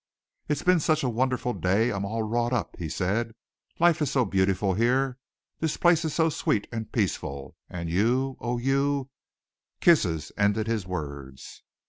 [0.49, 3.35] "It's been such a wonderful day I'm all wrought up," he said.
[3.79, 5.19] "Life is so beautiful here.
[5.59, 7.55] This place is so sweet and peaceful.
[7.69, 8.35] And you!
[8.39, 9.11] oh, you!"
[9.79, 11.61] kisses ended his words.